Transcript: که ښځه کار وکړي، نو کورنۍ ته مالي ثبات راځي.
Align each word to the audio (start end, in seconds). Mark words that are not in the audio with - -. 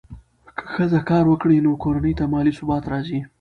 که 0.57 0.63
ښځه 0.73 0.99
کار 1.09 1.25
وکړي، 1.29 1.57
نو 1.65 1.71
کورنۍ 1.83 2.13
ته 2.19 2.23
مالي 2.33 2.53
ثبات 2.59 2.83
راځي. 2.91 3.19